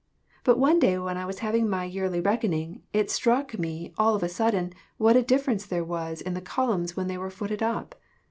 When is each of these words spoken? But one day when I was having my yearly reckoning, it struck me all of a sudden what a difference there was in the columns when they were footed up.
But 0.43 0.57
one 0.57 0.79
day 0.79 0.97
when 0.97 1.15
I 1.15 1.27
was 1.27 1.37
having 1.45 1.69
my 1.69 1.83
yearly 1.83 2.19
reckoning, 2.19 2.81
it 2.91 3.11
struck 3.11 3.59
me 3.59 3.93
all 3.99 4.15
of 4.15 4.23
a 4.23 4.29
sudden 4.29 4.73
what 4.97 5.15
a 5.15 5.21
difference 5.21 5.67
there 5.67 5.83
was 5.85 6.21
in 6.21 6.33
the 6.33 6.41
columns 6.41 6.97
when 6.97 7.05
they 7.05 7.19
were 7.19 7.29
footed 7.29 7.61
up. 7.61 7.93